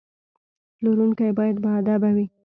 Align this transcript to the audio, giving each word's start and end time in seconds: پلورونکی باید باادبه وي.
پلورونکی 0.77 1.29
باید 1.37 1.57
باادبه 1.63 2.09
وي. 2.15 2.25